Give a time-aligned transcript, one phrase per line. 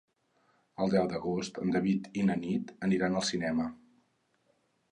[0.85, 3.69] El deu d'agost en David i na Nit aniran al cinema.